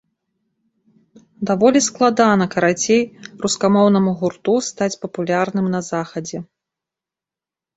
Даволі 1.49 1.81
складана, 1.87 2.47
карацей, 2.55 3.03
рускамоўнаму 3.43 4.11
гурту 4.23 4.57
стаць 4.69 4.91
папулярным 5.05 5.65
на 5.75 5.79
захадзе. 5.91 6.39